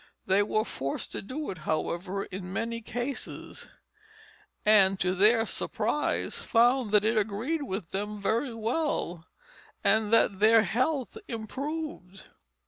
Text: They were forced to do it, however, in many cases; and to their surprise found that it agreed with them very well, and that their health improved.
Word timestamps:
They 0.25 0.41
were 0.41 0.65
forced 0.65 1.11
to 1.11 1.21
do 1.21 1.51
it, 1.51 1.59
however, 1.59 2.23
in 2.23 2.51
many 2.51 2.81
cases; 2.81 3.67
and 4.65 4.99
to 4.99 5.13
their 5.13 5.45
surprise 5.45 6.39
found 6.41 6.89
that 6.89 7.05
it 7.05 7.19
agreed 7.19 7.61
with 7.61 7.91
them 7.91 8.19
very 8.19 8.55
well, 8.55 9.27
and 9.83 10.11
that 10.11 10.39
their 10.39 10.63
health 10.63 11.19
improved. 11.27 12.29